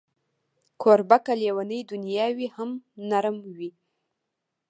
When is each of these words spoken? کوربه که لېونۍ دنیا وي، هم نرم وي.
کوربه 0.81 1.17
که 1.25 1.33
لېونۍ 1.39 1.81
دنیا 1.91 2.27
وي، 2.37 2.47
هم 2.55 2.69
نرم 3.09 3.37
وي. 3.57 3.71